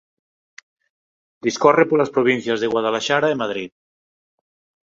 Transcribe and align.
Discorre 1.45 1.83
polas 1.89 2.13
provincias 2.15 2.59
de 2.59 2.71
Guadalaxara 2.73 3.27
e 3.29 3.39
Madrid. 3.43 3.71